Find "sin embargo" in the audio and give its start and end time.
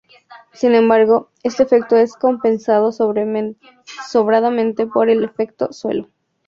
0.51-1.29